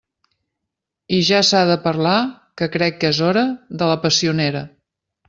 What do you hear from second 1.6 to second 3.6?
de parlar —que crec que és hora—